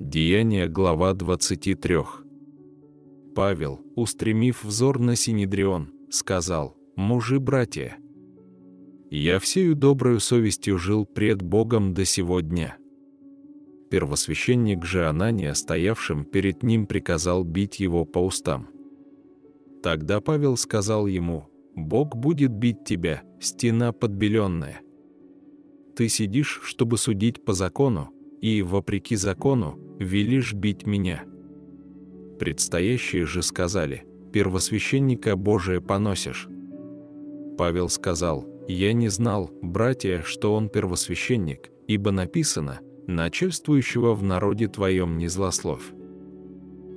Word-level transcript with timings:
Деяние, 0.00 0.66
глава 0.66 1.12
23. 1.12 1.98
Павел, 3.34 3.80
устремив 3.96 4.64
взор 4.64 4.98
на 4.98 5.14
Синедрион, 5.14 5.92
сказал, 6.08 6.74
«Мужи-братья, 6.96 7.98
я 9.10 9.38
всею 9.38 9.76
доброю 9.76 10.18
совестью 10.18 10.78
жил 10.78 11.04
пред 11.04 11.42
Богом 11.42 11.92
до 11.92 12.06
сего 12.06 12.40
дня». 12.40 12.78
Первосвященник 13.90 14.86
же 14.86 15.06
Анания, 15.06 15.52
стоявшим 15.52 16.24
перед 16.24 16.62
ним, 16.62 16.86
приказал 16.86 17.44
бить 17.44 17.78
его 17.78 18.06
по 18.06 18.24
устам. 18.24 18.68
Тогда 19.82 20.22
Павел 20.22 20.56
сказал 20.56 21.08
ему, 21.08 21.50
«Бог 21.76 22.16
будет 22.16 22.52
бить 22.52 22.84
тебя, 22.84 23.22
стена 23.38 23.92
подбеленная. 23.92 24.80
Ты 25.94 26.08
сидишь, 26.08 26.60
чтобы 26.64 26.96
судить 26.96 27.44
по 27.44 27.52
закону, 27.52 28.14
и, 28.40 28.62
вопреки 28.62 29.16
закону, 29.16 29.89
велишь 30.00 30.54
бить 30.54 30.86
меня». 30.86 31.22
Предстоящие 32.40 33.26
же 33.26 33.42
сказали, 33.42 34.04
«Первосвященника 34.32 35.36
Божия 35.36 35.80
поносишь». 35.80 36.48
Павел 37.58 37.88
сказал, 37.90 38.48
«Я 38.66 38.94
не 38.94 39.08
знал, 39.08 39.50
братья, 39.60 40.22
что 40.24 40.54
он 40.54 40.70
первосвященник, 40.70 41.70
ибо 41.86 42.10
написано, 42.10 42.80
начальствующего 43.06 44.14
в 44.14 44.22
народе 44.22 44.66
твоем 44.68 45.18
не 45.18 45.28
злословь». 45.28 45.92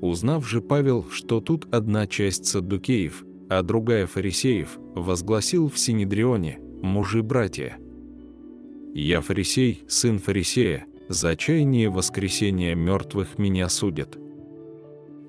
Узнав 0.00 0.48
же 0.48 0.60
Павел, 0.62 1.06
что 1.10 1.40
тут 1.40 1.66
одна 1.74 2.06
часть 2.06 2.46
саддукеев, 2.46 3.24
а 3.48 3.62
другая 3.62 4.06
фарисеев, 4.06 4.78
возгласил 4.94 5.68
в 5.68 5.78
Синедрионе, 5.78 6.58
мужи-братья. 6.82 7.76
«Я 8.94 9.20
фарисей, 9.20 9.82
сын 9.88 10.18
фарисея, 10.18 10.86
за 11.08 11.36
чаяние 11.36 11.88
воскресения 11.88 12.74
мертвых 12.74 13.38
меня 13.38 13.68
судят». 13.68 14.18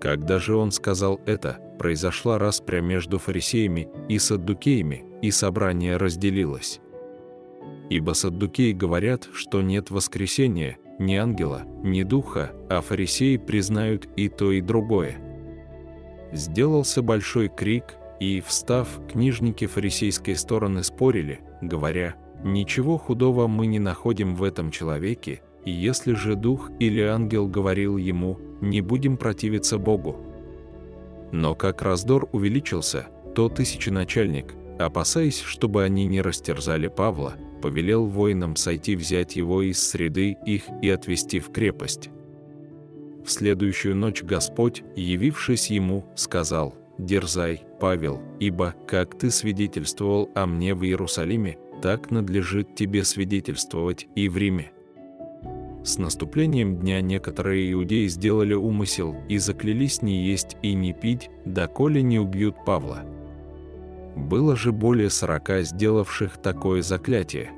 Когда 0.00 0.38
же 0.38 0.56
он 0.56 0.72
сказал 0.72 1.20
это, 1.26 1.58
произошла 1.78 2.38
распря 2.38 2.80
между 2.80 3.18
фарисеями 3.18 3.88
и 4.08 4.18
саддукеями, 4.18 5.04
и 5.22 5.30
собрание 5.30 5.96
разделилось. 5.96 6.80
Ибо 7.88 8.12
саддукеи 8.12 8.72
говорят, 8.72 9.28
что 9.32 9.62
нет 9.62 9.90
воскресения, 9.90 10.78
ни 10.98 11.14
ангела, 11.14 11.62
ни 11.82 12.02
духа, 12.02 12.52
а 12.68 12.80
фарисеи 12.80 13.36
признают 13.36 14.08
и 14.16 14.28
то, 14.28 14.52
и 14.52 14.60
другое. 14.60 15.16
Сделался 16.32 17.02
большой 17.02 17.48
крик, 17.48 17.96
и, 18.18 18.40
встав, 18.40 18.88
книжники 19.10 19.66
фарисейской 19.66 20.36
стороны 20.36 20.82
спорили, 20.82 21.40
говоря, 21.60 22.16
«Ничего 22.42 22.98
худого 22.98 23.46
мы 23.46 23.66
не 23.66 23.78
находим 23.78 24.34
в 24.34 24.42
этом 24.42 24.70
человеке, 24.70 25.42
если 25.70 26.14
же 26.14 26.34
дух 26.34 26.70
или 26.78 27.00
ангел 27.00 27.48
говорил 27.48 27.96
ему, 27.96 28.38
не 28.60 28.80
будем 28.80 29.16
противиться 29.16 29.78
Богу». 29.78 30.16
Но 31.32 31.54
как 31.54 31.82
раздор 31.82 32.28
увеличился, 32.32 33.08
то 33.34 33.48
тысяченачальник, 33.48 34.54
опасаясь, 34.78 35.40
чтобы 35.40 35.82
они 35.82 36.06
не 36.06 36.22
растерзали 36.22 36.88
Павла, 36.88 37.34
повелел 37.60 38.06
воинам 38.06 38.56
сойти 38.56 38.96
взять 38.96 39.36
его 39.36 39.62
из 39.62 39.82
среды 39.82 40.36
их 40.46 40.64
и 40.82 40.88
отвести 40.88 41.40
в 41.40 41.50
крепость. 41.50 42.10
В 43.24 43.30
следующую 43.30 43.96
ночь 43.96 44.22
Господь, 44.22 44.84
явившись 44.94 45.70
ему, 45.70 46.06
сказал, 46.14 46.74
«Дерзай, 46.96 47.64
Павел, 47.80 48.22
ибо, 48.38 48.74
как 48.86 49.18
ты 49.18 49.30
свидетельствовал 49.30 50.30
о 50.34 50.46
мне 50.46 50.74
в 50.74 50.84
Иерусалиме, 50.84 51.58
так 51.82 52.10
надлежит 52.10 52.74
тебе 52.74 53.04
свидетельствовать 53.04 54.06
и 54.14 54.28
в 54.28 54.36
Риме». 54.36 54.72
С 55.86 55.98
наступлением 55.98 56.80
дня 56.80 57.00
некоторые 57.00 57.72
иудеи 57.72 58.08
сделали 58.08 58.54
умысел 58.54 59.14
и 59.28 59.38
заклялись 59.38 60.02
не 60.02 60.26
есть 60.26 60.56
и 60.60 60.74
не 60.74 60.92
пить, 60.92 61.30
доколе 61.44 62.02
не 62.02 62.18
убьют 62.18 62.56
Павла. 62.66 63.04
Было 64.16 64.56
же 64.56 64.72
более 64.72 65.10
сорока 65.10 65.62
сделавших 65.62 66.38
такое 66.38 66.82
заклятие. 66.82 67.52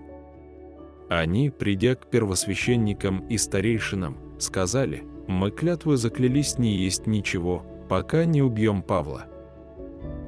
Они, 1.08 1.48
придя 1.48 1.94
к 1.94 2.10
первосвященникам 2.10 3.26
и 3.28 3.38
старейшинам, 3.38 4.18
сказали, 4.38 5.04
«Мы 5.26 5.50
клятвы 5.50 5.96
заклялись 5.96 6.58
не 6.58 6.76
есть 6.76 7.06
ничего, 7.06 7.64
пока 7.88 8.26
не 8.26 8.42
убьем 8.42 8.82
Павла». 8.82 9.24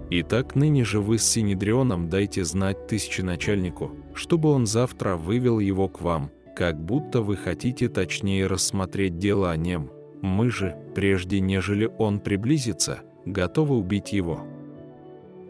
Итак, 0.09 0.55
ныне 0.55 0.85
же 0.85 1.03
вы 1.03 1.19
с 1.19 1.25
Синедрионом 1.25 2.09
дайте 2.09 2.45
знать 2.45 2.87
тысяченачальнику, 2.87 3.91
чтобы 4.15 4.49
он 4.49 4.65
завтра 4.65 5.17
вывел 5.17 5.59
его 5.59 5.87
к 5.87 6.01
вам, 6.01 6.31
как 6.55 6.81
будто 6.81 7.23
вы 7.23 7.37
хотите 7.37 7.89
точнее 7.89 8.47
рассмотреть 8.47 9.19
дело 9.19 9.51
о 9.51 9.57
нем. 9.57 9.91
Мы 10.23 10.51
же, 10.51 10.77
прежде 10.95 11.41
нежели 11.41 11.91
он 11.99 12.21
приблизится, 12.21 13.01
готовы 13.25 13.77
убить 13.77 14.13
его». 14.13 14.41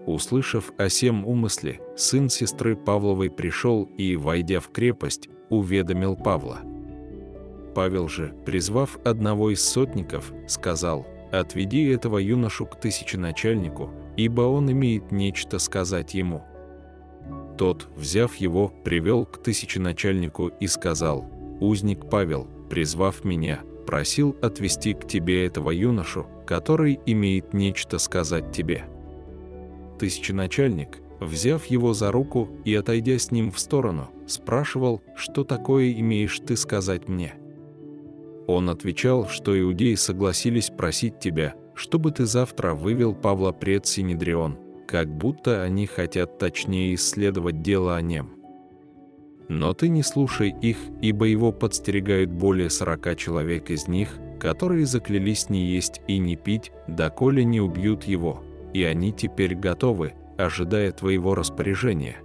Услышав 0.07 0.73
о 0.79 0.89
сем 0.89 1.27
умысле, 1.27 1.81
сын 1.97 2.29
сестры 2.31 2.75
Павловой 2.75 3.31
пришел 3.31 3.85
и, 3.85 4.17
войдя 4.17 4.61
в 4.61 4.71
крепость, 4.71 5.29
уведомил 5.51 6.17
Павла. 6.17 6.61
Павел 7.75 8.09
же, 8.09 8.35
призвав 8.45 8.99
одного 9.05 9.51
из 9.51 9.63
сотников, 9.63 10.33
сказал, 10.49 11.07
«Отведи 11.31 11.85
этого 11.87 12.19
юношу 12.19 12.67
к 12.67 12.81
тысяченачальнику, 12.81 13.91
ибо 14.17 14.43
он 14.43 14.73
имеет 14.73 15.13
нечто 15.13 15.59
сказать 15.59 16.15
ему». 16.15 16.43
Тот, 17.61 17.89
взяв 17.95 18.37
его, 18.37 18.73
привел 18.85 19.27
к 19.27 19.37
тысяченачальнику 19.43 20.49
и 20.49 20.67
сказал, 20.67 21.27
«Узник 21.61 22.09
Павел, 22.09 22.49
призвав 22.71 23.23
меня, 23.23 23.61
просил 23.85 24.35
отвести 24.41 24.95
к 24.95 25.07
тебе 25.07 25.45
этого 25.45 25.71
юношу, 25.71 26.27
который 26.47 26.99
имеет 27.05 27.53
нечто 27.53 27.99
сказать 27.99 28.51
тебе» 28.51 28.87
тысяченачальник, 29.99 31.03
взяв 31.21 31.67
его 31.67 31.93
за 31.93 32.11
руку 32.11 32.49
и 32.65 32.75
отойдя 32.75 33.19
с 33.19 33.31
ним 33.31 33.53
в 33.53 33.59
сторону, 33.59 34.09
спрашивал, 34.27 35.03
что 35.15 35.45
такое 35.45 35.93
имеешь 35.93 36.41
ты 36.41 36.57
сказать 36.57 37.07
мне. 37.07 37.35
Он 38.47 38.71
отвечал, 38.71 39.29
что 39.29 39.61
иудеи 39.61 39.97
согласились 39.97 40.71
просить 40.71 41.21
тебя, 41.21 41.55
чтобы 41.75 42.13
ты 42.13 42.25
завтра 42.25 42.73
вывел 42.73 43.15
Павла 43.15 43.53
пред 43.53 43.87
Синедрион, 43.87 44.57
как 44.91 45.09
будто 45.09 45.63
они 45.63 45.87
хотят 45.87 46.39
точнее 46.39 46.97
исследовать 46.97 47.63
дело 47.63 47.95
о 47.95 48.03
нем. 48.03 48.31
Но 49.49 49.73
ты 49.73 49.89
не 49.89 50.03
слушай 50.03 50.53
их, 50.61 50.79
ибо 51.01 51.27
его 51.27 51.53
подстерегают 51.53 52.31
более 52.31 52.71
сорока 52.71 53.15
человек 53.15 53.71
из 53.71 53.87
них, 53.87 54.09
которые 54.41 54.87
заклялись 54.87 55.49
не 55.49 55.65
есть 55.65 56.01
и 56.09 56.19
не 56.19 56.35
пить, 56.35 56.73
доколе 56.89 57.45
не 57.45 57.61
убьют 57.61 58.03
его, 58.03 58.43
и 58.75 58.83
они 58.83 59.13
теперь 59.13 59.55
готовы, 59.55 60.15
ожидая 60.37 60.91
твоего 60.91 61.37
распоряжения». 61.37 62.17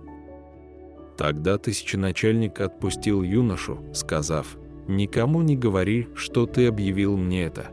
Тогда 1.18 1.58
тысяченачальник 1.58 2.59
отпустил 2.59 3.22
юношу, 3.22 3.78
сказав, 3.94 4.58
«Никому 4.88 5.44
не 5.44 5.56
говори, 5.56 6.08
что 6.16 6.46
ты 6.46 6.68
объявил 6.68 7.16
мне 7.16 7.44
это». 7.44 7.68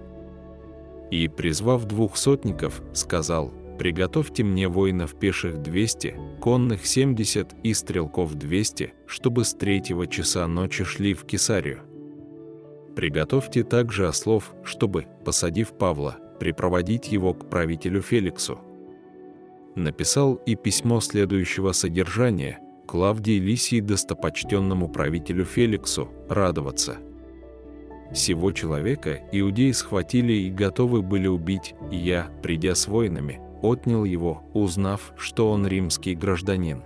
И, 1.11 1.29
призвав 1.29 1.87
двух 1.87 2.17
сотников, 2.17 2.83
сказал, 2.93 3.53
«Приготовьте 3.83 4.45
мне 4.45 4.69
воинов 4.69 5.19
пеших 5.19 5.61
200, 5.61 6.15
конных 6.41 6.87
70 6.87 7.57
и 7.65 7.75
стрелков 7.75 8.33
200, 8.33 8.95
чтобы 9.07 9.45
с 9.45 9.55
третьего 9.55 10.07
часа 10.07 10.47
ночи 10.47 10.85
шли 10.85 11.15
в 11.15 11.25
Кесарию. 11.25 11.81
Приготовьте 12.95 13.65
также 13.65 14.07
ослов, 14.07 14.55
чтобы, 14.63 15.07
посадив 15.25 15.73
Павла, 15.77 16.17
припроводить 16.39 17.11
его 17.11 17.35
к 17.35 17.51
правителю 17.51 18.03
Феликсу. 18.03 18.61
Написал 19.75 20.37
и 20.47 20.55
письмо 20.55 21.01
следующего 21.01 21.73
содержания 21.73 22.61
Клавдии 22.87 23.41
Лисии 23.41 23.81
достопочтенному 23.81 24.91
правителю 24.91 25.45
Феликсу 25.45 26.09
радоваться. 26.29 26.99
Сего 28.15 28.53
человека 28.53 29.25
иудеи 29.33 29.73
схватили 29.73 30.35
и 30.35 30.51
готовы 30.53 31.03
были 31.03 31.27
убить, 31.27 31.75
и 31.91 31.97
я, 31.97 32.31
придя 32.45 32.77
с 32.77 32.87
воинами, 32.87 33.41
отнял 33.63 34.05
его, 34.05 34.43
узнав, 34.53 35.13
что 35.17 35.51
он 35.51 35.67
римский 35.67 36.15
гражданин. 36.15 36.83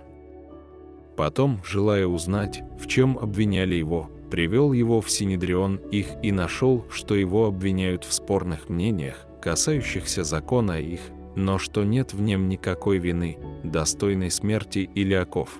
Потом, 1.17 1.61
желая 1.65 2.05
узнать, 2.05 2.61
в 2.79 2.87
чем 2.87 3.17
обвиняли 3.17 3.75
его, 3.75 4.09
привел 4.29 4.71
его 4.71 5.01
в 5.01 5.09
Синедрион 5.09 5.77
их 5.91 6.07
и 6.21 6.31
нашел, 6.31 6.85
что 6.89 7.15
его 7.15 7.45
обвиняют 7.45 8.03
в 8.03 8.13
спорных 8.13 8.69
мнениях, 8.69 9.25
касающихся 9.41 10.23
закона 10.23 10.79
их, 10.79 11.01
но 11.35 11.57
что 11.57 11.83
нет 11.83 12.13
в 12.13 12.21
нем 12.21 12.49
никакой 12.49 12.99
вины, 12.99 13.37
достойной 13.63 14.31
смерти 14.31 14.89
или 14.93 15.13
оков. 15.13 15.59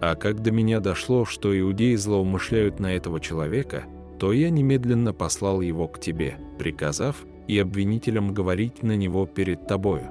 А 0.00 0.14
как 0.16 0.42
до 0.42 0.50
меня 0.50 0.80
дошло, 0.80 1.24
что 1.24 1.58
иудеи 1.58 1.94
злоумышляют 1.94 2.80
на 2.80 2.94
этого 2.94 3.20
человека, 3.20 3.84
то 4.18 4.32
я 4.32 4.50
немедленно 4.50 5.14
послал 5.14 5.60
его 5.60 5.88
к 5.88 5.98
тебе, 5.98 6.36
приказав 6.58 7.24
и 7.48 7.58
обвинителям 7.58 8.34
говорить 8.34 8.82
на 8.82 8.96
него 8.96 9.26
перед 9.26 9.66
тобою. 9.66 10.08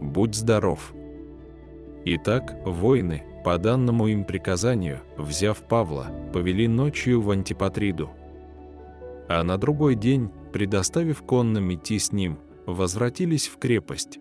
Будь 0.00 0.34
здоров. 0.34 0.94
Итак, 2.04 2.56
воины, 2.64 3.22
по 3.44 3.58
данному 3.58 4.08
им 4.08 4.24
приказанию, 4.24 5.00
взяв 5.16 5.58
Павла, 5.68 6.06
повели 6.32 6.68
ночью 6.68 7.20
в 7.20 7.30
Антипатриду– 7.30 8.10
А 9.28 9.42
на 9.44 9.56
другой 9.56 9.94
день, 9.94 10.28
предоставив 10.52 11.22
конным 11.22 11.72
идти 11.72 11.98
с 11.98 12.12
ним, 12.12 12.38
возвратились 12.66 13.46
в 13.46 13.56
крепость. 13.56 14.18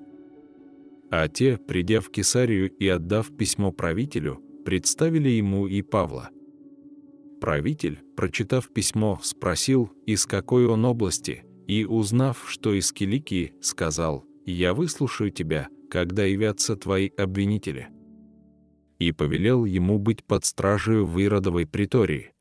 А 1.09 1.27
те, 1.27 1.57
придя 1.57 1.99
в 1.99 2.09
Кесарию 2.09 2.71
и 2.71 2.87
отдав 2.87 3.35
письмо 3.35 3.73
правителю, 3.73 4.39
представили 4.63 5.27
ему 5.27 5.67
и 5.67 5.81
Павла. 5.81 6.29
Правитель, 7.41 7.99
прочитав 8.15 8.69
письмо, 8.69 9.19
спросил, 9.21 9.91
из 10.05 10.25
какой 10.25 10.65
он 10.67 10.85
области, 10.85 11.43
и, 11.67 11.85
узнав, 11.85 12.45
что 12.47 12.73
из 12.73 12.91
Киликии, 12.91 13.53
сказал, 13.61 14.25
«Я 14.45 14.73
выслушаю 14.73 15.31
тебя, 15.31 15.69
когда 15.89 16.25
явятся 16.25 16.75
твои 16.75 17.09
обвинители». 17.09 17.89
И 18.99 19.11
повелел 19.11 19.65
ему 19.65 19.97
быть 19.97 20.23
под 20.23 20.45
стражей 20.45 21.03
в 21.03 21.17
Иродовой 21.17 21.65
притории. 21.65 22.31